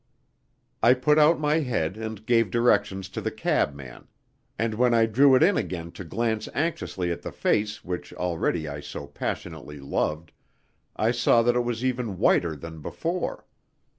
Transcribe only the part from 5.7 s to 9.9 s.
to glance anxiously at the face which already I so passionately